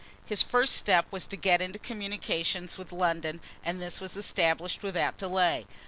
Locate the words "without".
4.81-5.19